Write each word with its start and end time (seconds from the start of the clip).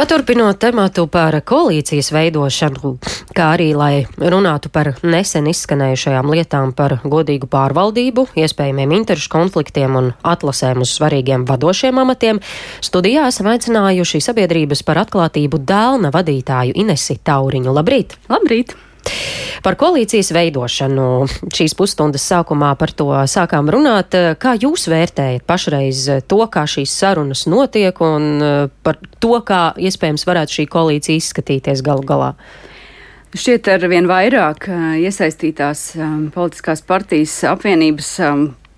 Paturpinot 0.00 0.56
tematu 0.56 1.02
par 1.12 1.34
koalīcijas 1.44 2.06
veidošanu, 2.16 2.94
kā 3.36 3.50
arī 3.58 3.66
lai 3.76 4.06
runātu 4.16 4.70
par 4.72 4.94
nesen 5.04 5.50
izskanējušajām 5.52 6.32
lietām 6.32 6.72
par 6.72 6.96
godīgu 7.04 7.44
pārvaldību, 7.52 8.24
iespējamiem 8.40 8.96
interešu 8.96 9.28
konfliktiem 9.36 10.00
un 10.00 10.10
atlasēm 10.24 10.80
uz 10.80 10.96
svarīgiem 10.96 11.44
vadošiem 11.44 12.00
amatiem, 12.00 12.40
studijā 12.80 13.28
esam 13.28 13.52
aicinājuši 13.52 14.24
sabiedrības 14.24 14.86
par 14.88 15.04
atklātību 15.04 15.60
dēlna 15.68 16.16
vadītāju 16.16 16.80
Inesi 16.80 17.20
Tauriņu. 17.20 17.76
Labrīt! 17.76 18.16
Labrīt! 18.32 18.78
Par 19.60 19.76
koalīcijas 19.76 20.30
veidošanu 20.32 21.06
šīs 21.52 21.74
pusstundas 21.76 22.24
sākumā 22.30 22.70
par 22.80 22.94
to 22.96 23.10
sākām 23.28 23.68
runāt. 23.72 24.16
Kā 24.40 24.54
jūs 24.56 24.86
vērtējat 24.88 25.44
pašreiz 25.48 26.06
to, 26.30 26.40
kā 26.52 26.64
šīs 26.64 26.94
sarunas 27.02 27.44
notiek 27.50 28.00
un 28.04 28.30
eh, 28.40 28.62
par 28.84 28.96
to, 29.20 29.34
kā 29.44 29.62
iespējams 29.76 30.24
varētu 30.28 30.60
šī 30.60 30.66
koalīcija 30.72 31.20
izskatīties 31.20 31.84
galu 31.84 32.06
galā? 32.08 32.32
Šķiet, 33.30 33.68
ar 33.70 33.84
vien 33.92 34.08
vairāk 34.10 34.70
eh, 34.72 34.86
iesaistītās 35.04 35.84
um, 36.00 36.24
politiskās 36.34 36.80
partijas 36.86 37.36
apvienības 37.52 38.14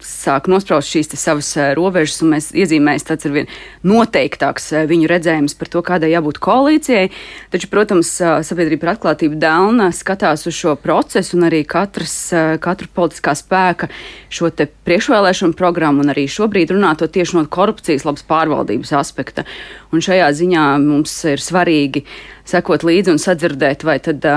sāk 0.06 0.48
nospraust 0.50 0.90
šīs 0.92 1.10
savas 1.18 1.48
eh, 1.56 1.72
robežas, 1.78 2.20
un 2.24 2.32
mēs 2.34 2.50
iezīmēsim 2.56 3.08
tāds 3.08 3.26
ar 3.28 3.34
vien 3.34 3.48
noteiktāks 3.86 4.68
eh, 4.74 4.84
viņu 4.90 5.08
redzējums 5.10 5.56
par 5.58 5.70
to, 5.72 5.82
kādai 5.86 6.12
jābūt 6.12 6.40
koalīcijai. 6.42 7.08
Taču, 7.52 7.70
protams, 7.72 8.10
eh, 8.20 8.34
sabiedrība 8.46 8.84
par 8.84 8.92
atklātību 8.94 9.38
Dēlna 9.42 9.88
skatās 9.96 10.46
uz 10.50 10.58
šo 10.58 10.74
procesu, 10.80 11.38
un 11.38 11.48
arī 11.48 11.62
katras, 11.68 12.14
katra 12.62 12.90
politiskā 12.94 13.34
spēka 13.38 13.88
šo 14.32 14.50
te 14.54 14.68
priekšvēlēšanu 14.86 15.56
programmu, 15.58 16.04
un 16.04 16.12
arī 16.14 16.26
šobrīd 16.30 16.74
runāto 16.74 17.08
tieši 17.10 17.38
no 17.38 17.46
korupcijas 17.46 18.06
labas 18.08 18.26
pārvaldības 18.28 18.94
aspekta. 18.98 19.46
Un 19.92 20.04
šajā 20.04 20.30
ziņā 20.38 20.68
mums 20.82 21.16
ir 21.30 21.42
svarīgi 21.42 22.04
sekot 22.48 22.86
līdzi 22.86 23.14
un 23.14 23.22
sadzirdēt, 23.22 23.86
vai 23.88 23.98
tad. 24.02 24.30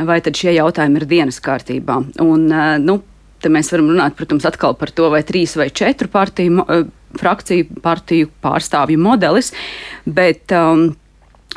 Vai 0.00 0.14
tad 0.24 0.38
šie 0.38 0.54
jautājumi 0.54 0.96
ir 0.96 1.04
dienas 1.04 1.36
kārtībā? 1.44 1.98
Un, 2.24 2.46
nu, 2.80 2.94
Te 3.40 3.48
mēs 3.52 3.72
varam 3.72 3.92
runāt, 3.92 4.16
protams, 4.18 4.44
atkal 4.48 4.74
par 4.76 4.92
to, 4.92 5.08
vai 5.12 5.22
trīs 5.26 5.56
vai 5.56 5.70
četru 5.72 6.10
partiju, 6.12 6.64
eh, 6.66 6.88
frakciju 7.20 7.80
partiju 7.82 8.30
pārstāvju 8.44 9.00
modelis, 9.00 9.52
bet 10.06 10.52
um, 10.56 10.90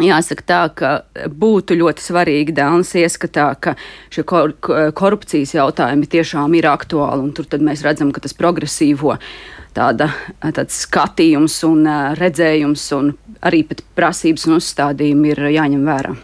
Jāsaka 0.02 0.42
tā, 0.42 0.60
ka 0.74 0.92
būtu 1.30 1.76
ļoti 1.78 2.02
svarīgi 2.02 2.56
Dānas 2.58 2.96
ieskatā, 2.98 3.52
ka 3.62 3.76
šie 4.10 4.24
kor 4.26 4.56
korupcijas 4.58 5.54
jautājumi 5.54 6.10
tiešām 6.10 6.56
ir 6.58 6.66
aktuāli, 6.72 7.22
un 7.22 7.30
tur 7.38 7.46
mēs 7.62 7.86
redzam, 7.86 8.10
ka 8.10 8.24
tas 8.24 8.34
progresīvo 8.34 9.20
tāda, 9.78 10.10
tāds 10.42 10.82
skatījums 10.88 11.60
un 11.70 11.86
uh, 11.86 12.18
redzējums 12.18 12.90
un 12.98 13.14
arī 13.46 13.62
pat 13.70 13.86
prasības 13.94 14.50
un 14.50 14.58
uzstādījumi 14.58 15.36
ir 15.36 15.46
jāņem 15.60 15.86
vērā. 15.86 16.18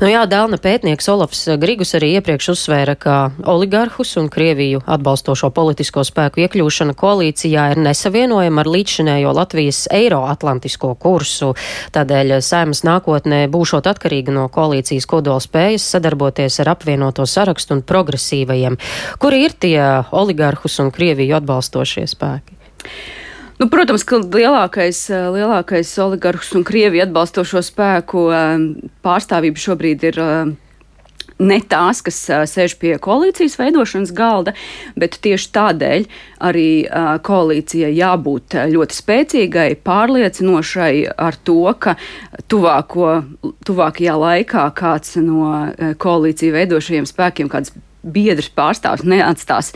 Nu 0.00 0.08
jā, 0.08 0.22
Dēlna 0.28 0.56
pētnieks 0.62 1.08
Olafs 1.12 1.44
Grigus 1.60 1.92
arī 1.98 2.14
iepriekš 2.16 2.52
uzsvēra, 2.54 2.94
ka 2.96 3.16
oligarhus 3.48 4.14
un 4.20 4.30
Krieviju 4.32 4.82
atbalstošo 4.86 5.50
politisko 5.54 6.04
spēku 6.06 6.44
iekļūšana 6.44 6.96
koalīcijā 6.98 7.68
ir 7.74 7.82
nesavienojama 7.84 8.64
ar 8.64 8.70
līdzšinējo 8.72 9.34
Latvijas 9.36 9.84
eiroatlantisko 9.92 10.94
kursu. 11.02 11.52
Tādēļ 11.94 12.38
saimas 12.44 12.84
nākotnē 12.88 13.44
būšot 13.52 13.90
atkarīga 13.92 14.34
no 14.34 14.48
koalīcijas 14.52 15.08
kodola 15.10 15.42
spējas 15.44 15.90
sadarboties 15.96 16.60
ar 16.64 16.72
apvienoto 16.76 17.26
sarakstu 17.28 17.78
un 17.78 17.86
progresīvajiem. 17.86 18.78
Kuri 19.22 19.44
ir 19.46 19.58
tie 19.58 19.82
oligarhus 20.10 20.80
un 20.82 20.94
Krieviju 20.94 21.36
atbalstošie 21.40 22.08
spēki? 22.10 22.56
Nu, 23.62 23.68
protams, 23.70 24.02
ka 24.02 24.18
lielākais, 24.18 25.04
eh, 25.14 25.28
lielākais 25.30 25.90
oligarhus 26.02 26.48
un 26.58 26.64
Krievi 26.66 26.98
atbalstošo 26.98 27.60
spēku 27.62 28.24
eh, 28.34 28.64
pārstāvība 29.06 29.62
šobrīd 29.62 30.06
ir 30.08 30.18
eh, 30.18 30.50
ne 31.38 31.58
tās, 31.70 32.00
kas 32.02 32.18
sēž 32.50 32.74
pie 32.80 32.96
koalīcijas 32.98 33.54
veidošanas 33.60 34.10
galda, 34.18 34.56
bet 34.98 35.20
tieši 35.22 35.52
tādēļ 35.54 36.08
arī 36.48 36.66
koalīcijai 37.22 37.92
jābūt 38.00 38.58
ļoti 38.74 38.98
spēcīgai, 38.98 39.68
pārliecinošai 39.86 40.92
ar 41.14 41.38
to, 41.46 41.62
ka 41.78 41.94
tuvāko, 42.50 43.14
tuvākajā 43.62 44.18
laikā 44.26 44.66
kāds 44.74 45.16
no 45.22 45.54
koalīciju 46.02 46.58
veidošajiem 46.58 47.10
spēkiem, 47.10 47.50
kāds 47.50 47.74
biedrs 48.02 48.50
pārstāvs 48.54 49.04
neatstās, 49.06 49.72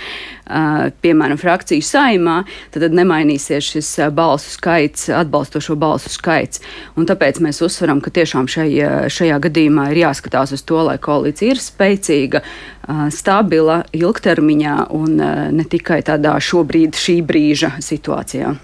piemēram, 1.03 1.39
frakciju 1.41 1.83
saimā, 1.83 2.37
tad, 2.75 2.87
nemainīsies 2.95 3.73
šis 3.75 3.91
balsu 4.15 4.53
skaits, 4.55 5.09
atbalstošo 5.15 5.75
balsu 5.79 6.13
skaits. 6.13 6.63
Un 6.99 7.09
tāpēc 7.09 7.41
mēs 7.43 7.63
uzsveram, 7.67 8.03
ka 8.05 8.13
tiešām 8.15 8.51
šai, 8.51 8.69
šajā 9.13 9.41
gadījumā 9.49 9.91
ir 9.93 10.05
jāskatās 10.05 10.55
uz 10.55 10.63
to, 10.67 10.83
lai 10.87 10.99
koalīcija 11.03 11.55
ir 11.57 11.63
spēcīga, 11.63 12.43
stabila, 13.11 13.81
ilgtermiņā 13.97 14.77
un 14.95 15.17
ne 15.19 15.67
tikai 15.67 15.99
tādā 16.07 16.37
šobrīd 16.39 16.95
šī 16.95 17.19
brīža 17.27 17.73
situācijā. 17.83 18.55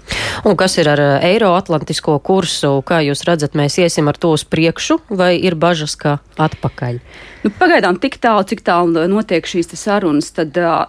Un 0.47 0.55
kas 0.59 0.77
ir 0.79 0.87
ar 0.93 1.01
Eiroatlantisko 1.19 2.15
kursu? 2.23 2.77
Kā 2.87 3.01
jūs 3.03 3.25
redzat, 3.27 3.57
mēs 3.59 3.79
iesim 3.83 4.07
ar 4.07 4.19
to 4.19 4.31
uz 4.37 4.47
priekšu 4.47 5.01
vai 5.11 5.35
ir 5.35 5.59
bažas, 5.59 5.97
ka 5.99 6.21
atpakaļ? 6.39 7.03
Nu, 7.43 7.51
pagaidām 7.59 7.97
tik 7.99 8.21
tālu, 8.23 8.45
cik 8.47 8.63
tālu 8.63 9.03
notiek 9.11 9.47
šīs 9.47 9.73
sarunas, 9.75 10.29
tad 10.31 10.55
uh, 10.55 10.85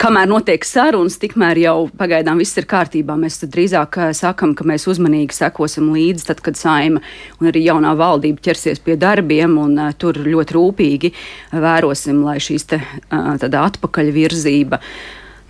kamēr 0.00 0.28
notiek 0.30 0.64
sarunas, 0.64 1.18
tikmēr 1.20 1.60
jau 1.60 1.76
pagaidām 2.00 2.40
viss 2.40 2.56
ir 2.56 2.64
kārtībā. 2.68 3.16
Mēs 3.20 3.36
drīzāk 3.44 3.98
sakam, 4.16 4.54
ka 4.56 4.64
mēs 4.68 4.88
uzmanīgi 4.88 5.36
sekosim 5.36 5.92
līdzi, 5.92 6.30
tad, 6.30 6.40
kad 6.44 6.56
saima 6.56 7.02
un 7.42 7.52
arī 7.52 7.66
jaunā 7.66 7.92
valdība 8.00 8.40
ķersies 8.48 8.80
pie 8.84 8.96
darbiem, 9.00 9.60
un 9.60 9.76
uh, 9.76 9.92
tur 10.00 10.16
ļoti 10.16 10.56
rūpīgi 10.56 11.14
vērosim, 11.52 12.24
lai 12.24 12.38
šīs 12.40 12.68
te, 12.72 12.82
uh, 13.12 13.48
atpakaļ 13.68 14.12
virzība. 14.16 14.80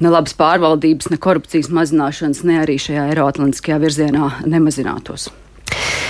Ne 0.03 0.11
labas 0.11 0.35
pārvaldības, 0.39 1.11
ne 1.11 1.19
korupcijas 1.23 1.71
mazināšanas, 1.75 2.45
ne 2.47 2.61
arī 2.63 2.79
šajā 2.83 3.13
Eiroatlantiskajā 3.13 3.79
virzienā 3.83 4.33
nemazinātos. 4.47 5.31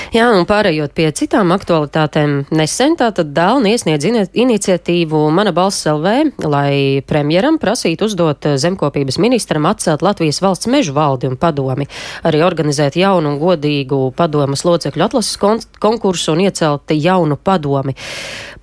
Jā, 0.08 0.30
un 0.32 0.46
pārējot 0.48 0.94
pie 0.96 1.10
citām 1.12 1.50
aktualitātēm, 1.52 2.46
nesen 2.56 2.94
tātad 2.96 3.34
Dālni 3.36 3.74
iesniedz 3.74 4.06
iniciatīvu 4.32 5.19
Mana 5.36 5.52
balss 5.52 5.84
LV, 5.84 6.38
lai 6.48 7.02
premjeram 7.04 7.58
prasītu 7.60 8.08
uzdot 8.08 8.48
zemkopības 8.56 9.19
ministram 9.20 9.69
atcelt 9.69 10.00
Latvijas 10.06 10.41
valsts 10.41 10.70
mežu 10.72 10.94
valdi 10.96 11.28
un 11.28 11.36
padomi, 11.36 11.84
arī 12.24 12.41
organizēt 12.46 12.96
jaunu 12.96 13.34
un 13.34 13.36
godīgu 13.42 13.98
padomas 14.16 14.64
locekļu 14.64 15.04
atlases 15.10 15.36
kon 15.42 15.60
konkursu 15.76 16.32
un 16.32 16.46
iecelt 16.46 16.96
jaunu 16.96 17.36
padomi. 17.36 17.92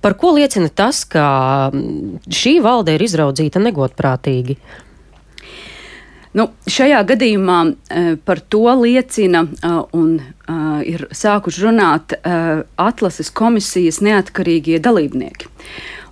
Par 0.02 0.18
ko 0.18 0.34
liecina 0.34 0.66
tas, 0.66 1.04
ka 1.06 1.70
šī 2.26 2.56
valde 2.66 2.98
ir 2.98 3.06
izraudzīta 3.06 3.62
negodprātīgi? 3.62 4.58
Nu, 6.36 6.50
šajā 6.68 6.98
gadījumā 7.08 7.58
uh, 7.64 8.08
par 8.28 8.42
to 8.52 8.68
liecina 8.82 9.46
uh, 9.46 9.78
un 9.96 10.18
uh, 10.20 10.80
ir 10.84 11.06
sākuši 11.08 11.64
runāt 11.64 12.16
atlases 12.76 13.30
komisijas 13.32 14.02
neatkarīgie 14.04 14.78
dalībnieki. 14.84 15.48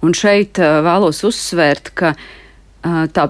Un 0.05 0.17
šeit 0.17 0.59
vēlos 0.61 1.23
uzsvērt, 1.25 1.91
ka 1.97 2.11
tā 2.85 3.25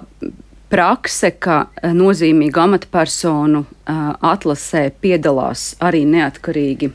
prakse, 0.72 1.30
ka 1.38 1.58
nozīmīgu 1.94 2.62
amatpersonu 2.64 3.60
atlasē 3.86 4.88
piedalās 5.04 5.76
arī 5.78 6.02
neatkarīgi 6.10 6.90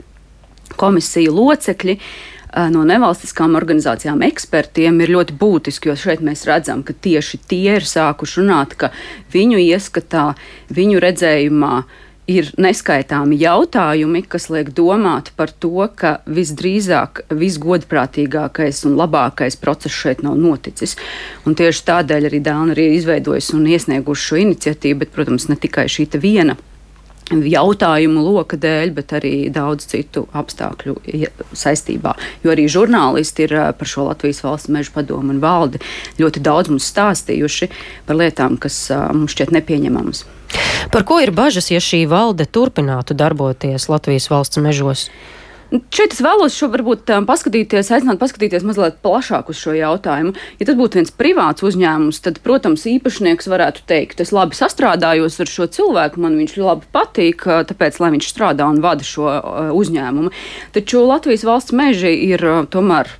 komisiju 0.79 1.31
locekļi, 1.37 1.95
no 2.73 2.83
nevalstiskām 2.87 3.55
organizācijām 3.59 4.23
ekspertiem 4.25 4.99
ir 5.03 5.13
ļoti 5.15 5.37
būtiski, 5.39 5.91
jo 5.91 5.97
šeit 5.99 6.23
mēs 6.25 6.45
redzam, 6.49 6.83
ka 6.83 6.93
tieši 6.93 7.41
tie 7.49 7.77
ir 7.77 7.87
sākuši 7.87 8.41
runāt, 8.41 8.75
ka 8.79 8.91
viņu 9.33 9.61
ieskatā, 9.61 10.31
viņu 10.73 11.01
redzējumā 11.03 11.73
ir 12.29 12.51
neskaitāmi 12.61 13.39
jautājumi, 13.41 14.21
kas 14.29 14.49
liek 14.53 14.69
domāt 14.77 15.31
par 15.37 15.49
to, 15.49 15.87
ka 15.97 16.19
visdrīzāk 16.29 17.23
visgodprātīgākais 17.33 18.83
un 18.85 18.97
labākais 18.99 19.57
process 19.61 19.97
šeit 20.03 20.21
nav 20.25 20.37
noticis. 20.37 20.95
Un 21.49 21.57
tieši 21.57 21.85
tādēļ 21.89 22.29
arī 22.29 22.41
Dāna 22.45 22.77
ir 22.77 22.99
izveidojusi 22.99 23.55
un 23.57 23.69
iesnieguši 23.73 24.27
šo 24.29 24.41
iniciatīvu, 24.45 25.03
bet, 25.03 25.13
protams, 25.15 25.49
ne 25.49 25.57
tikai 25.57 25.89
šī 25.89 26.09
viena 26.21 26.57
jautājumu 27.29 28.23
loka 28.25 28.57
dēļ, 28.59 28.93
bet 28.95 29.13
arī 29.17 29.33
daudz 29.53 29.87
citu 29.91 30.25
apstākļu 30.33 30.97
saistībā. 31.53 32.15
Jo 32.43 32.53
arī 32.53 32.67
žurnālisti 32.71 33.45
ir 33.47 33.55
par 33.77 33.89
šo 33.89 34.07
Latvijas 34.09 34.41
valsts 34.45 34.71
meža 34.73 34.93
padomu 34.95 35.33
un 35.35 35.41
valdi 35.43 35.81
ļoti 36.19 36.43
daudz 36.45 36.73
mums 36.73 36.89
stāstījuši 36.89 37.69
par 38.07 38.19
lietām, 38.19 38.57
kas 38.61 38.87
mums 39.13 39.35
šķiet 39.35 39.53
nepieņemamas. 39.59 40.25
Par 40.89 41.05
ko 41.05 41.19
ir 41.21 41.31
bažas, 41.35 41.69
ja 41.69 41.81
šī 41.83 42.05
valde 42.09 42.47
turpinātu 42.49 43.13
darboties 43.17 43.89
Latvijas 43.91 44.29
valsts 44.31 44.61
mežos? 44.63 45.09
Šeit 45.69 46.15
es 46.15 46.21
vēlos 46.25 46.55
šo 46.57 46.71
varbūt 46.73 47.11
paskatīties, 47.29 47.91
aicināt 47.93 48.17
paskatīties 48.21 48.65
mazliet 48.65 48.97
plašāk 49.05 49.51
uz 49.53 49.59
šo 49.61 49.75
jautājumu. 49.77 50.33
Ja 50.57 50.65
tas 50.65 50.77
būtu 50.79 50.97
viens 50.97 51.13
privāts 51.13 51.65
uzņēmums, 51.67 52.21
tad, 52.25 52.39
protams, 52.45 52.87
īpašnieks 52.89 53.49
varētu 53.51 53.85
teikt, 53.89 54.23
es 54.23 54.33
labi 54.33 54.57
sastrādājos 54.57 55.37
ar 55.43 55.51
šo 55.51 55.69
cilvēku, 55.69 56.23
man 56.25 56.39
viņš 56.41 56.57
labi 56.63 56.89
patīk, 56.95 57.45
tāpēc, 57.69 58.01
lai 58.01 58.13
viņš 58.17 58.31
strādā 58.33 58.65
un 58.65 58.81
vada 58.81 59.05
šo 59.05 59.29
uzņēmumu. 59.77 60.33
Taču 60.73 61.05
Latvijas 61.05 61.45
valsts 61.45 61.77
meži 61.77 62.15
ir 62.31 62.45
tomēr 62.73 63.13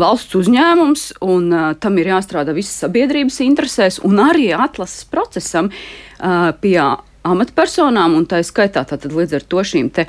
valsts 0.00 0.36
uzņēmums, 0.36 1.04
un 1.24 1.50
uh, 1.52 1.68
tam 1.80 1.96
ir 2.00 2.12
jāstrādā 2.12 2.54
visas 2.56 2.84
sabiedrības 2.84 3.40
interesēs, 3.44 4.00
un 4.04 4.20
arī 4.20 4.50
atlases 4.56 5.06
procesam 5.08 5.70
uh, 5.72 6.52
pie 6.60 6.78
amatpersonām, 7.26 8.16
un 8.18 8.26
tā 8.28 8.40
skaitā 8.46 8.84
tātad 8.88 9.12
līdz 9.14 9.38
ar 9.40 9.46
to 9.50 9.64
šīm 9.66 9.90
te 9.94 10.06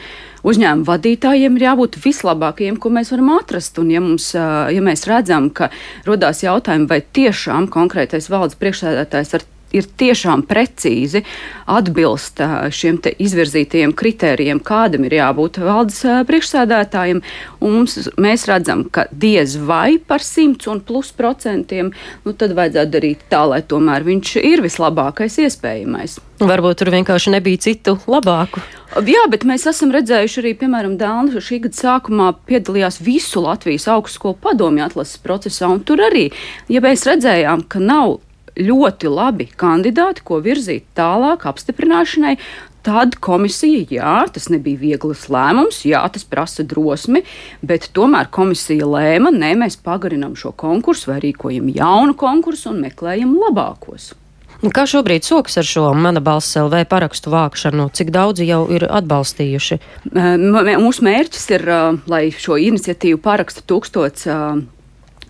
uzņēmumu 0.48 0.88
vadītājiem 0.88 1.58
ir 1.58 1.68
jābūt 1.68 2.00
vislabākajiem, 2.04 2.80
ko 2.82 2.94
mēs 2.94 3.12
varam 3.14 3.34
atrast. 3.38 3.80
Un 3.82 3.92
ja, 3.94 4.04
mums, 4.04 4.32
ja 4.38 4.84
mēs 4.84 5.08
redzam, 5.10 5.50
ka 5.50 5.72
rodās 6.08 6.44
jautājumi, 6.46 6.90
vai 6.90 7.02
tiešām 7.02 7.70
konkrētais 7.74 8.30
valdes 8.32 8.60
priekšsēdētājs 8.62 9.38
ar 9.40 9.48
ir 9.76 9.88
tiešām 10.00 10.44
precīzi 10.48 11.24
atbilst 11.68 12.42
šiem 12.74 13.00
izvirzītajiem 13.18 13.94
kritērijiem, 13.98 14.62
kādam 14.64 15.08
ir 15.08 15.18
jābūt 15.20 15.60
valdes 15.64 16.00
priekšsēdētājiem. 16.30 17.22
Mums, 17.64 17.98
mēs 18.20 18.48
redzam, 18.50 18.86
ka 18.90 19.08
diez 19.12 19.58
vai 19.60 19.98
par 20.00 20.24
100 20.24 20.72
un 20.72 20.82
plus 20.86 21.12
procentiem, 21.16 21.92
nu 22.26 22.34
tad 22.38 22.56
vajadzētu 22.58 22.94
darīt 22.94 23.28
tā, 23.32 23.44
lai 23.50 23.62
tomēr 23.66 24.08
viņš 24.08 24.38
ir 24.44 24.64
vislabākais 24.66 25.40
iespējamais. 25.48 26.20
Varbūt 26.38 26.84
tur 26.84 26.92
vienkārši 26.94 27.34
nebija 27.34 27.64
citu 27.66 27.96
labāku. 28.06 28.62
Jā, 29.04 29.24
bet 29.30 29.44
mēs 29.48 29.66
esam 29.68 29.90
redzējuši 29.92 30.40
arī, 30.44 30.52
piemēram, 30.62 30.94
Dāna 31.00 31.42
šī 31.44 31.60
gada 31.66 31.76
sākumā 31.76 32.30
piedalījās 32.48 33.02
visu 33.04 33.42
Latvijas 33.44 33.88
augstskolu 33.92 34.38
padomju 34.46 34.86
atlases 34.86 35.20
procesā, 35.24 35.68
un 35.74 35.82
tur 35.84 36.06
arī, 36.06 36.28
ja 36.72 36.82
mēs 36.86 37.04
redzējām, 37.10 37.66
ka 37.68 37.82
nav 37.84 38.20
ļoti 38.60 39.12
labi 39.12 39.48
kandidāti, 39.60 40.24
ko 40.28 40.42
virzīt 40.44 40.88
tālāk 40.98 41.48
apstiprināšanai. 41.50 42.38
Tad 42.88 43.18
komisija, 43.20 43.82
jā, 43.92 44.12
tas 44.32 44.46
nebija 44.48 44.80
viegls 44.80 45.26
lēmums, 45.34 45.82
jā, 45.90 46.00
tas 46.14 46.24
prasa 46.24 46.64
drosmi, 46.64 47.26
bet 47.60 47.90
tomēr 47.98 48.30
komisija 48.32 48.88
lēma, 48.88 49.34
nē, 49.36 49.58
mēs 49.60 49.76
pagarinām 49.84 50.38
šo 50.40 50.54
konkursu 50.56 51.12
vai 51.12 51.18
rīkojam 51.26 51.68
jaunu 51.76 52.16
konkursu 52.16 52.72
un 52.72 52.80
meklējam 52.86 53.36
labākos. 53.42 54.14
Kā 54.74 54.88
šobrīd 54.90 55.22
sokas 55.28 55.60
ar 55.60 55.68
šo 55.70 55.92
mana 55.94 56.22
balss 56.24 56.56
LV 56.58 56.88
parakstu 56.90 57.30
vākšanu? 57.30 57.92
Cik 57.94 58.10
daudzi 58.16 58.48
jau 58.48 58.64
ir 58.74 58.88
atbalstījuši? 58.88 59.78
Mūsu 60.16 61.06
mērķis 61.06 61.46
ir, 61.54 61.68
lai 62.10 62.24
šo 62.34 62.58
iniciatīvu 62.58 63.20
paraksta 63.22 63.62
tūkstots 63.68 64.26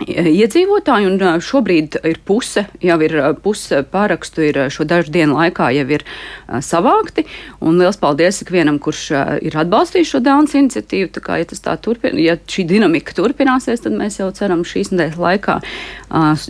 iedzīvotāji, 0.06 1.08
un 1.10 1.42
šobrīd 1.42 1.98
ir 2.06 2.20
puse, 2.26 2.66
jau 2.84 2.98
ir 3.06 3.16
puse 3.44 3.82
pārakstu 3.92 4.46
ir 4.48 4.60
šo 4.74 4.86
dažu 4.88 5.14
dienu 5.14 5.38
laikā 5.40 5.70
jau 5.76 5.86
ir 5.98 6.06
savākti, 6.64 7.26
un 7.62 7.80
liels 7.82 8.00
paldies 8.02 8.42
ikvienam, 8.46 8.80
kurš 8.84 9.04
ir 9.48 9.58
atbalstījis 9.58 10.14
šo 10.14 10.24
Dānas 10.26 10.56
iniciatīvu, 10.58 11.12
tā 11.18 11.24
kā, 11.26 11.40
ja 11.42 11.50
tas 11.50 11.64
tā 11.66 11.78
turpina, 11.82 12.20
ja 12.22 12.38
šī 12.38 12.68
dinamika 12.70 13.18
turpināsies, 13.18 13.84
tad 13.86 13.98
mēs 13.98 14.22
jau 14.22 14.30
ceram 14.38 14.66
šīs 14.68 14.94
nedēļas 14.94 15.22
laikā 15.22 15.60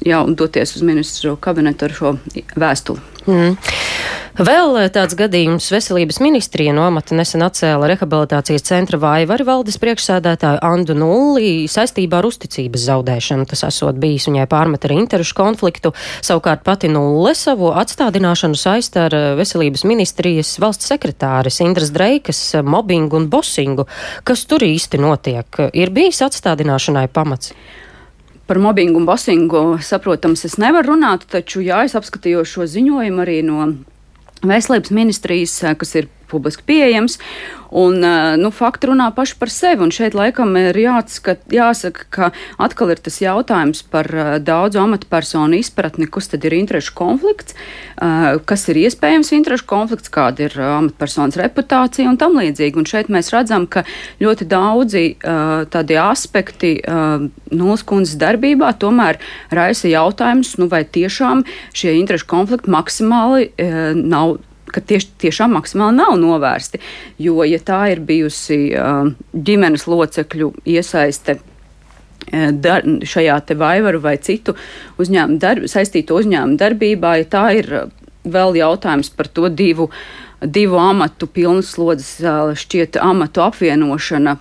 jau 0.07 0.23
doties 0.37 0.75
uz 0.77 0.87
ministru 0.87 1.37
kabinetu 1.39 1.87
ar 1.87 1.97
šo 2.01 2.17
vēstuli. 2.55 3.16
Mm. 3.27 3.57
Vēl 4.37 4.75
eh, 4.77 4.87
tāds 4.93 5.15
gadījums 5.17 5.65
veselības 5.73 6.19
ministrija 6.21 6.69
no 6.75 6.83
amata 6.85 7.15
nesen 7.17 7.41
atcēla 7.41 7.87
rehabilitācijas 7.89 8.67
centra 8.67 8.99
vaivaru 9.01 9.47
valdes 9.47 9.79
priekšsēdētāju 9.81 10.61
Andu 10.61 10.93
Nulli 10.93 11.65
saistībā 11.71 12.19
ar 12.19 12.27
uzticības 12.29 12.83
zaudēšanu. 12.85 13.47
Tas 13.49 13.65
esot 13.65 13.97
bijis 13.97 14.27
viņai 14.29 14.45
pārmet 14.51 14.85
ar 14.85 14.93
interešu 14.93 15.33
konfliktu. 15.39 15.91
Savukārt 16.21 16.61
pati 16.67 16.91
Nulle 16.91 17.33
savu 17.35 17.71
atstādināšanu 17.81 18.59
saista 18.61 19.07
ar 19.07 19.17
eh, 19.17 19.25
veselības 19.41 19.87
ministrijas 19.89 20.53
valsts 20.61 20.93
sekretāris 20.93 21.57
Indras 21.65 21.89
Dreikas 21.95 22.43
eh, 22.53 22.61
mobbingu 22.61 23.17
un 23.17 23.27
bosingu. 23.33 23.87
Kas 24.21 24.45
tur 24.45 24.61
īsti 24.69 25.01
notiek? 25.01 25.65
Ir 25.73 25.91
bijis 25.97 26.21
atstādināšanai 26.29 27.07
pamats? 27.09 27.55
Par 28.47 28.59
mobbingu 28.63 29.01
un 29.01 29.05
bosingu, 29.07 29.61
saprotams, 29.83 30.45
es 30.47 30.55
nevaru 30.61 30.93
runāt, 30.93 31.25
taču 31.27 31.59
jā, 31.65 31.81
es 31.83 31.97
apskatījos 31.99 32.53
šo 32.53 32.67
ziņojumu 32.71 33.23
arī 33.25 33.41
no 33.43 33.73
Veselības 34.47 34.93
ministrijas, 34.93 35.55
kas 35.81 35.95
ir 35.99 36.07
publiski 36.29 36.65
pieejams. 36.67 37.19
Un, 37.67 37.99
nu, 38.39 38.51
fakti 38.55 38.87
runā 38.87 39.09
paši 39.15 39.35
par 39.41 39.51
sevi. 39.51 39.83
Un 39.83 39.91
šeit 39.91 40.15
laikam 40.15 40.53
ir 40.59 40.77
jāatskat, 40.79 41.41
jāsaka, 41.51 42.05
ka 42.09 42.29
atkal 42.63 42.93
ir 42.93 43.01
tas 43.03 43.19
jautājums 43.19 43.83
par 43.91 44.07
daudzu 44.39 44.79
amatpersonu 44.79 45.59
izpratni, 45.59 46.07
kas 46.07 46.31
tad 46.31 46.47
ir 46.47 46.55
interešu 46.55 46.95
konflikts, 46.95 47.57
kas 48.47 48.65
ir 48.71 48.79
iespējams 48.85 49.33
interešu 49.35 49.67
konflikts, 49.67 50.11
kāda 50.13 50.47
ir 50.47 50.55
amatpersonas 50.55 51.39
reputācija 51.41 52.07
un 52.07 52.19
tam 52.21 52.39
līdzīgi. 52.39 52.79
Un 52.79 52.87
šeit 52.87 53.11
mēs 53.11 53.33
redzam, 53.35 53.67
ka 53.67 53.83
ļoti 54.23 54.47
daudzi 54.47 55.05
tādi 55.73 55.99
aspekti 55.99 56.77
Nulles 57.51 57.83
kundzes 57.87 58.15
darbībā 58.21 58.71
tomēr 58.79 59.19
raisa 59.51 59.91
jautājumus, 59.91 60.55
nu, 60.61 60.71
vai 60.71 60.85
tiešām 60.87 61.43
šie 61.75 61.97
interešu 61.99 62.31
konflikti 62.31 62.71
maksimāli 62.71 63.51
nav 64.07 64.37
ka 64.73 64.81
tieši, 64.83 65.13
tiešām 65.23 65.53
maksimāli 65.57 65.97
nav 65.97 66.15
novērsti. 66.19 66.81
Jo, 67.23 67.41
ja 67.47 67.59
tā 67.63 67.83
ir 67.93 68.01
bijusi 68.05 68.59
ģimenes 69.33 69.87
locekļu 69.87 70.51
iesaiste 70.67 71.39
dar, 72.51 72.83
šajā 73.07 73.37
te 73.47 73.55
vaivaru 73.57 74.01
vai 74.03 74.17
citu 74.19 74.55
uzņēmumu 74.99 75.39
darb, 75.41 75.67
saistīto 75.71 76.17
uzņēmumu 76.19 76.59
darbībā, 76.59 77.17
ja 77.21 77.27
tā 77.31 77.45
ir 77.59 77.69
vēl 78.27 78.57
jautājums 78.59 79.09
par 79.15 79.29
to 79.31 79.47
divu, 79.49 79.89
divu 80.43 80.79
amatu 80.81 81.29
pilnas 81.31 81.71
slodzes 81.75 82.17
šķiet 82.59 82.99
amatu 83.01 83.45
apvienošana, 83.45 84.35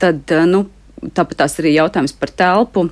tad, 0.00 0.36
nu, 0.48 0.64
tāpat 1.12 1.42
tās 1.42 1.58
arī 1.60 1.76
jautājums 1.76 2.16
par 2.16 2.32
telpu 2.32 2.88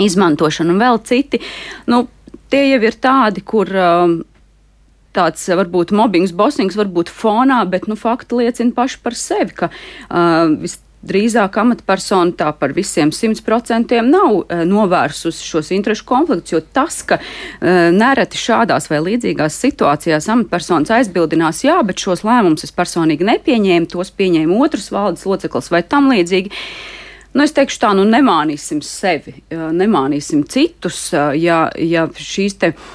izmantošanu 0.00 0.72
un 0.72 0.80
vēl 0.80 1.02
citi. 1.04 1.42
Nu, 1.90 2.06
tie 2.52 2.64
jau 2.70 2.80
ir 2.86 2.96
tādi, 3.02 3.42
kur 3.44 3.68
tāds 5.16 5.44
varbūt 5.52 5.92
mobbings, 5.96 6.32
bosings 6.36 6.78
varbūt 6.78 7.12
fonā, 7.12 7.62
bet 7.68 7.88
nu, 7.90 7.98
fakti 7.98 8.40
liecina 8.40 8.74
paši 8.76 9.02
par 9.04 9.16
sevi, 9.18 9.54
ka 9.56 9.68
uh, 9.68 10.54
drīzāk 11.02 11.56
amatpersona 11.58 12.34
tā 12.38 12.48
par 12.56 12.74
visiem 12.76 13.10
simt 13.14 13.42
procentiem 13.46 14.08
nav 14.12 14.38
uh, 14.38 14.62
novērsusi 14.68 15.44
šos 15.48 15.72
interešu 15.76 16.06
konfliktus, 16.08 16.54
jo 16.54 16.62
tas, 16.62 17.02
ka 17.06 17.18
uh, 17.20 17.90
nereti 17.94 18.40
šādās 18.40 18.88
vai 18.92 19.02
līdzīgās 19.08 19.60
situācijās 19.66 20.30
amatpersonas 20.32 20.94
aizbildinās, 21.00 21.64
jā, 21.66 21.76
bet 21.86 22.02
šos 22.02 22.24
lēmumus 22.26 22.66
es 22.68 22.74
personīgi 22.74 23.28
nepieņēmu, 23.28 23.92
tos 23.92 24.14
pieņēma 24.16 24.64
otrs 24.64 24.90
valdes 24.94 25.28
loceklis 25.28 25.70
vai 25.74 25.84
tam 25.84 26.10
līdzīgi. 26.12 26.54
Nu, 27.32 27.46
es 27.46 27.54
teikšu 27.56 27.78
tā, 27.80 27.94
nu 27.96 28.02
nemānīsim 28.04 28.82
sevi, 28.84 29.38
nemānīsim 29.48 30.42
citus, 30.52 31.06
ja, 31.40 31.62
ja 31.80 32.02
šīs 32.12 32.58
te 32.60 32.74
uh, 32.74 32.90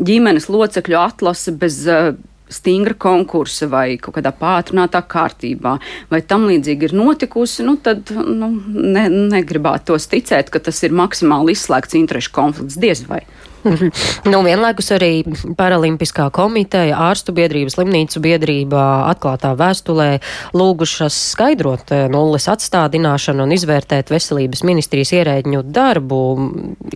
ģimenes 0.00 0.48
locekļu 0.52 0.98
atlase 1.00 1.54
bez 1.60 1.82
uh, 1.88 2.12
stingra 2.50 2.96
konkursa 2.98 3.68
vai 3.70 3.94
kaut 4.02 4.16
kādā 4.18 4.32
pātrinātā 4.36 5.02
kārtībā, 5.06 5.76
vai 6.10 6.20
tam 6.26 6.48
līdzīgi 6.50 6.88
ir 6.88 6.96
notikusi, 6.98 7.64
nu, 7.66 7.76
tad 7.82 8.10
nu, 8.10 8.50
ne, 8.66 9.06
negribētu 9.36 9.92
tos 9.92 10.08
ticēt, 10.10 10.50
ka 10.50 10.62
tas 10.66 10.82
ir 10.86 10.96
maksimāli 10.96 11.54
izslēgts 11.54 11.98
interešu 12.00 12.34
konflikts. 12.34 12.80
Diez 12.80 13.04
vai. 13.08 13.22
nu, 14.30 14.40
vienlaikus 14.44 14.90
arī 14.96 15.10
Paralimpiskā 15.56 16.28
komiteja, 16.34 16.96
ārstu 17.10 17.34
biedrība, 17.36 17.72
slimnīcu 17.72 18.22
biedrība 18.24 18.84
atklātā 19.10 19.52
vēstulē 19.58 20.08
lūgušas 20.56 21.16
skaidrot 21.34 21.92
eh, 21.94 22.06
nulles 22.12 22.48
atstādināšanu 22.50 23.44
un 23.44 23.54
izvērtēt 23.56 24.12
veselības 24.12 24.64
ministrijas 24.68 25.12
ierēģņu 25.20 25.64
darbu. 25.68 26.22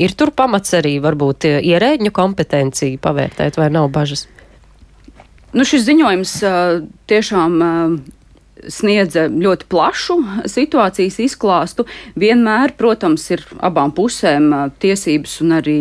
Ir 0.00 0.16
tur 0.16 0.32
pamats 0.36 0.76
arī 0.78 0.96
varbūt 1.04 1.48
eh, 1.50 1.60
ierēģņu 1.74 2.14
kompetenciju 2.14 3.02
pavērtēt, 3.04 3.60
vai 3.60 3.70
nav 3.74 3.90
bažas? 3.94 4.26
Nu, 5.54 5.62
šis 5.62 5.84
ziņojums 5.86 6.30
uh, 6.42 6.80
tiešām 7.06 7.60
sniedza 8.70 9.26
ļoti 9.28 9.68
plašu 9.70 10.16
situācijas 10.50 11.20
izklāstu. 11.24 11.86
Vienmēr, 12.18 12.74
protams, 12.78 13.26
ir 13.34 13.44
abām 13.62 13.92
pusēm 13.94 14.50
tiesības 14.82 15.38
un 15.44 15.56
arī 15.60 15.78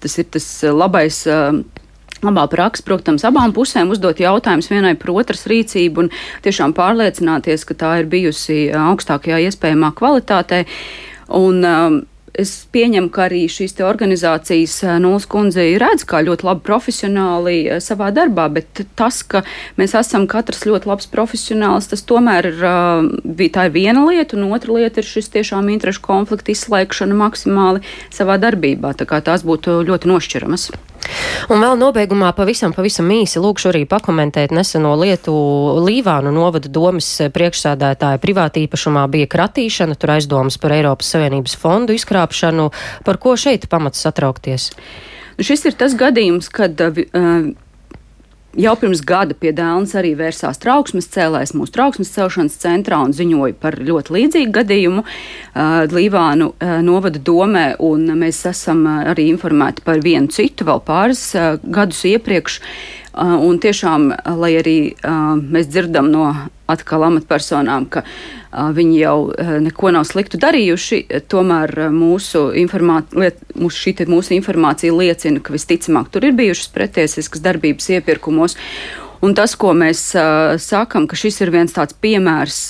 tas 0.00 0.18
ir 0.20 0.30
tas 0.32 0.48
labais. 0.74 1.26
Labā 2.20 2.42
praksa, 2.52 2.82
protams, 2.84 3.22
abām 3.24 3.54
pusēm 3.56 3.88
uzdot 3.94 4.18
jautājumus 4.20 4.66
vienai 4.68 4.90
par 5.00 5.14
otras 5.14 5.46
rīcību 5.48 6.02
un 6.02 6.10
tiešām 6.44 6.74
pārliecināties, 6.76 7.64
ka 7.64 7.76
tā 7.80 7.94
ir 8.02 8.10
bijusi 8.12 8.66
augstākajā 8.76 9.38
iespējamā 9.46 9.88
kvalitātē. 9.96 10.66
Un, 11.38 11.64
um, 11.64 11.96
es 12.38 12.52
pieņemu, 12.72 13.10
ka 13.14 13.26
arī 13.28 13.44
šīs 13.50 13.76
organizācijas 13.84 14.76
Nulles 15.02 15.26
kundze 15.30 15.64
redz 15.80 16.04
kā 16.08 16.22
ļoti 16.26 16.46
labi 16.46 16.64
profesionāli 16.66 17.56
savā 17.82 18.10
darbā, 18.14 18.48
bet 18.52 18.84
tas, 18.98 19.22
ka 19.22 19.42
mēs 19.80 19.96
esam 19.98 20.26
katrs 20.30 20.66
ļoti 20.68 20.90
labs 20.90 21.10
profesionāls, 21.10 21.90
tas 21.90 22.04
tomēr 22.06 22.50
ir, 22.52 22.62
tā 23.54 23.66
ir 23.68 23.74
viena 23.74 24.04
lieta, 24.08 24.36
un 24.36 24.52
otra 24.54 24.76
lieta 24.78 25.02
ir 25.02 25.08
šis 25.08 25.32
tiešām 25.36 25.72
interešu 25.72 26.04
konflikta 26.04 26.54
izslēgšana 26.54 27.18
maksimāli 27.24 27.84
savā 28.14 28.38
darbībā. 28.42 28.94
Tā 28.98 29.08
kā 29.08 29.22
tās 29.24 29.46
būtu 29.46 29.82
ļoti 29.88 30.10
nošķiramas. 30.10 30.70
Un 31.50 31.62
vēl 31.62 31.78
nobeigumā 31.80 32.30
pavisam, 32.36 32.74
pavisam 32.76 33.08
īsi 33.10 33.40
lūkšu 33.42 33.70
arī 33.72 33.84
pakomentēt 33.90 34.52
neseno 34.54 34.92
lietu 35.00 35.32
Līvānu 35.86 36.32
novada 36.34 36.70
domas 36.70 37.08
priekšsādētāja 37.34 38.20
privāti 38.22 38.66
īpašumā 38.66 39.06
bija 39.10 39.30
kratīšana, 39.30 39.96
tur 39.98 40.14
aizdomas 40.16 40.60
par 40.60 40.76
Eiropas 40.76 41.10
Savienības 41.14 41.56
fondu 41.60 41.96
izkrāpšanu. 41.96 42.68
Par 43.06 43.18
ko 43.22 43.34
šeit 43.40 43.66
pamats 43.72 44.02
satraukties? 44.04 44.70
Šis 45.40 45.64
ir 45.70 45.78
tas 45.80 45.96
gadījums, 45.98 46.50
kad 46.52 46.80
uh, 46.84 47.50
Jau 48.58 48.72
pirms 48.74 48.98
gada 49.06 49.34
pie 49.38 49.52
Dēlnes 49.54 49.92
arī 49.94 50.08
vērsās 50.18 50.58
trauksmes 50.58 51.06
cēlājs 51.14 51.52
mūsu 51.54 51.70
trauksmes 51.76 52.10
celšanas 52.10 52.56
centrā 52.58 52.98
un 52.98 53.12
ziņoja 53.14 53.54
par 53.62 53.76
ļoti 53.78 54.16
līdzīgu 54.16 54.54
gadījumu 54.56 55.04
uh, 55.04 55.84
Līvānu 55.86 56.48
uh, 56.50 56.72
novada 56.82 57.22
domē, 57.22 57.76
un 57.78 58.10
mēs 58.18 58.42
esam 58.50 58.82
uh, 58.90 59.04
arī 59.12 59.28
informēti 59.30 59.86
par 59.86 60.02
vienu 60.02 60.34
citu 60.34 60.66
vēl 60.66 60.82
pāris 60.82 61.28
uh, 61.38 61.62
gadus 61.62 62.02
iepriekš. 62.10 62.58
Uh, 63.14 63.36
un 63.46 63.62
tiešām, 63.62 64.10
lai 64.42 64.56
arī 64.58 64.78
uh, 64.98 65.38
mēs 65.38 65.70
dzirdam 65.70 66.10
no 66.10 66.32
atkal 66.72 67.06
amatpersonām, 67.08 67.88
ka 67.90 68.04
viņi 68.50 68.96
jau 68.98 69.16
neko 69.62 69.92
nav 69.94 70.06
sliktu 70.08 70.40
darījuši, 70.42 71.02
tomēr 71.30 71.90
mūsu, 71.94 72.48
liet, 72.54 73.44
mūsu, 73.54 73.84
šī 73.84 74.08
mūsu 74.10 74.34
informācija 74.38 74.94
liecina, 74.94 75.42
ka 75.42 75.54
visticamāk 75.54 76.10
tur 76.10 76.26
ir 76.26 76.34
bijušas 76.38 76.72
pretiesiskas 76.74 77.44
darbības 77.44 77.92
iepirkumos. 77.98 78.58
Un 79.20 79.36
tas, 79.36 79.52
ko 79.60 79.74
mēs 79.76 80.06
uh, 80.16 80.56
sakam, 80.56 81.04
ka 81.06 81.18
šis 81.18 81.42
ir 81.44 81.52
viens 81.52 81.74
tāds 81.76 81.92
piemērs, 82.00 82.60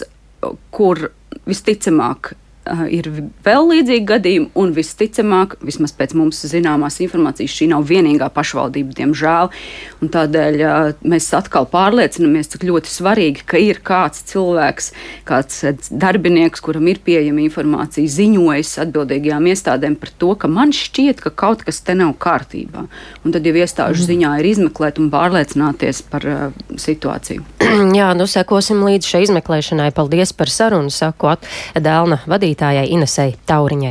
kur 0.75 1.13
visticamāk 1.47 2.35
ir 2.93 3.09
vēl 3.45 3.69
līdzīgi 3.71 4.07
gadījumi, 4.07 4.49
un 4.61 4.73
visticamāk, 4.77 5.57
vismaz 5.65 5.95
pēc 5.97 6.13
mums 6.19 6.43
zināmās 6.51 7.01
informācijas, 7.03 7.55
šī 7.57 7.71
nav 7.73 7.87
vienīgā 7.89 8.29
pašvaldība, 8.35 8.95
diemžēl. 8.99 9.51
Tādēļ 10.05 10.61
mēs 11.09 11.29
atkal 11.37 11.67
pārliecinamies, 11.71 12.51
cik 12.53 12.67
ļoti 12.69 12.93
svarīgi, 12.93 13.47
ka 13.49 13.61
ir 13.61 13.81
kāds 13.85 14.23
cilvēks, 14.31 14.91
kāds 15.29 15.63
darbinieks, 15.91 16.63
kuram 16.65 16.89
ir 16.93 17.01
pieejama 17.05 17.43
informācija, 17.47 18.11
ziņojis 18.13 18.77
atbildīgajām 18.85 19.49
iestādēm 19.51 19.97
par 20.01 20.13
to, 20.21 20.35
ka 20.41 20.51
man 20.51 20.75
šķiet, 20.77 21.25
ka 21.25 21.33
kaut 21.33 21.65
kas 21.67 21.81
te 21.87 21.97
nav 21.99 22.15
kārtībā. 22.21 22.87
Un 23.25 23.35
tad 23.35 23.49
jau 23.49 23.57
iestāžu 23.57 24.05
mm. 24.05 24.11
ziņā 24.13 24.35
ir 24.41 24.51
izmeklēt 24.53 25.01
un 25.01 25.11
pārliecināties 25.13 26.05
par 26.13 26.29
uh, 26.29 26.61
situāciju. 26.81 27.45
Jā, 27.99 28.13
nu 28.19 28.29
sekosim 28.31 28.85
līdz 28.87 29.11
šai 29.15 29.25
izmeklēšanai. 29.29 29.91
Paldies 29.97 30.35
par 30.37 30.53
sarunu, 30.53 30.93
saku 30.93 31.35
Dēlna 31.77 32.23
vadītājai 32.51 32.91
Inesei 32.91 33.35
Tauriņai. 33.47 33.89